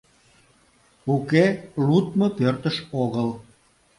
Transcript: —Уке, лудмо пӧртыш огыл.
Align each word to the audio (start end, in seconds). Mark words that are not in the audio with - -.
—Уке, 1.15 1.45
лудмо 1.87 2.27
пӧртыш 2.37 2.75
огыл. 3.03 3.29